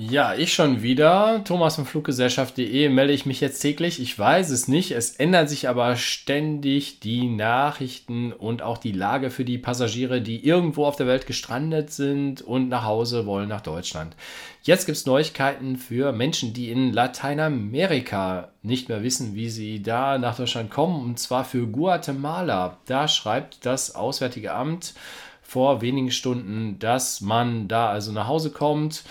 [0.00, 1.42] Ja, ich schon wieder.
[1.42, 4.00] Thomas von Fluggesellschaft.de melde ich mich jetzt täglich.
[4.00, 4.92] Ich weiß es nicht.
[4.92, 10.46] Es ändern sich aber ständig die Nachrichten und auch die Lage für die Passagiere, die
[10.46, 14.14] irgendwo auf der Welt gestrandet sind und nach Hause wollen, nach Deutschland.
[14.62, 20.16] Jetzt gibt es Neuigkeiten für Menschen, die in Lateinamerika nicht mehr wissen, wie sie da
[20.16, 21.02] nach Deutschland kommen.
[21.02, 22.78] Und zwar für Guatemala.
[22.86, 24.94] Da schreibt das Auswärtige Amt
[25.42, 29.02] vor wenigen Stunden, dass man da also nach Hause kommt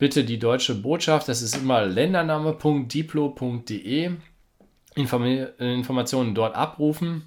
[0.00, 4.10] bitte die deutsche Botschaft, das ist immer ländername.diplo.de,
[4.96, 5.24] Inform
[5.58, 7.22] Informationen dort abrufen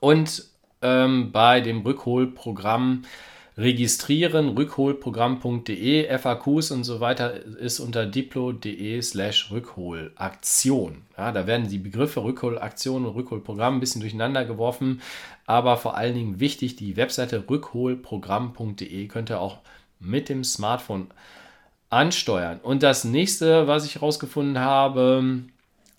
[0.00, 0.48] und
[0.82, 3.02] ähm, bei dem Rückholprogramm
[3.56, 11.02] registrieren, rückholprogramm.de, FAQs und so weiter ist unter diplo.de slash Rückholaktion.
[11.16, 15.00] Ja, da werden die Begriffe Rückholaktion und Rückholprogramm ein bisschen durcheinander geworfen,
[15.46, 19.58] aber vor allen Dingen wichtig, die Webseite rückholprogramm.de könnt ihr auch
[20.00, 21.06] mit dem Smartphone
[21.90, 22.60] ansteuern.
[22.62, 25.44] Und das nächste, was ich herausgefunden habe,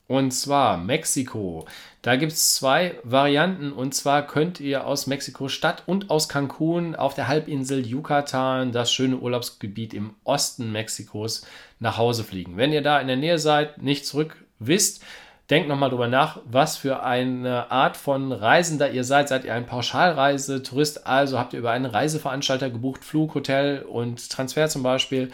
[0.08, 1.66] und zwar Mexiko.
[2.03, 3.72] Da gibt es zwei Varianten.
[3.72, 9.17] Und zwar könnt ihr aus Mexiko-Stadt und aus Cancun auf der Halbinsel Yucatan, das schöne
[9.17, 11.45] Urlaubsgebiet im Osten Mexikos,
[11.80, 12.58] nach Hause fliegen.
[12.58, 15.03] Wenn ihr da in der Nähe seid, nicht zurück wisst,
[15.50, 19.28] denkt nochmal drüber nach, was für eine Art von Reisender ihr seid.
[19.28, 21.08] Seid ihr ein Pauschalreisetourist?
[21.08, 25.31] Also habt ihr über einen Reiseveranstalter gebucht, Flug, Hotel und Transfer zum Beispiel?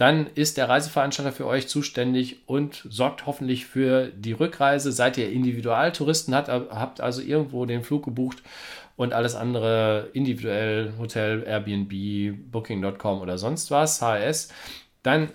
[0.00, 4.92] Dann ist der Reiseveranstalter für euch zuständig und sorgt hoffentlich für die Rückreise.
[4.92, 8.42] Seid ihr Individualtouristen, habt also irgendwo den Flug gebucht
[8.96, 14.48] und alles andere individuell, Hotel, Airbnb, Booking.com oder sonst was, HRS,
[15.02, 15.28] dann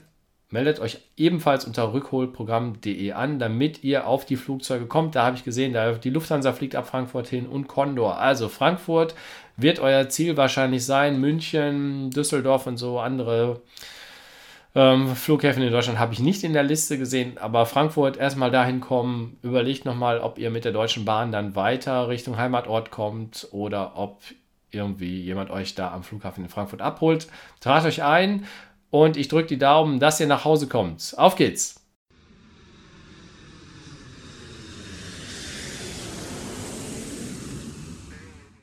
[0.50, 5.14] meldet euch ebenfalls unter rückholprogramm.de an, damit ihr auf die Flugzeuge kommt.
[5.14, 8.18] Da habe ich gesehen, da die Lufthansa fliegt ab Frankfurt hin und Condor.
[8.18, 9.14] Also Frankfurt
[9.58, 13.62] wird euer Ziel wahrscheinlich sein, München, Düsseldorf und so andere
[14.76, 18.82] ähm, Flughäfen in Deutschland habe ich nicht in der Liste gesehen, aber Frankfurt erstmal dahin
[18.82, 19.38] kommen.
[19.42, 24.22] Überlegt nochmal, ob ihr mit der Deutschen Bahn dann weiter Richtung Heimatort kommt oder ob
[24.72, 27.28] irgendwie jemand euch da am Flughafen in Frankfurt abholt.
[27.62, 28.46] Tragt euch ein
[28.90, 31.14] und ich drücke die Daumen, dass ihr nach Hause kommt.
[31.18, 31.85] Auf geht's!